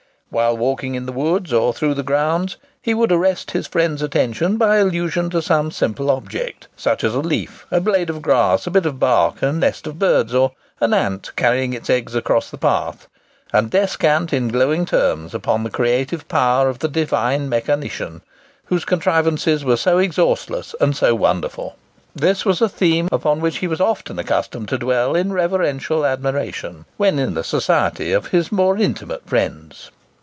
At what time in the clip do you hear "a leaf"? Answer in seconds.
7.13-7.65